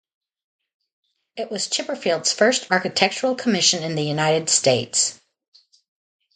[1.35, 5.21] It was Chipperfield's first architectural commission in the United States.